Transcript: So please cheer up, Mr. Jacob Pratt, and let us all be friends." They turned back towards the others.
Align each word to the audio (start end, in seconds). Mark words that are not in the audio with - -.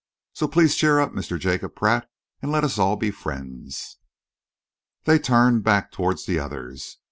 So 0.33 0.47
please 0.47 0.75
cheer 0.75 0.99
up, 0.99 1.11
Mr. 1.11 1.37
Jacob 1.37 1.75
Pratt, 1.75 2.09
and 2.41 2.51
let 2.51 2.63
us 2.63 2.79
all 2.79 2.95
be 2.95 3.11
friends." 3.11 3.97
They 5.03 5.19
turned 5.19 5.63
back 5.63 5.91
towards 5.91 6.25
the 6.25 6.39
others. 6.39 6.97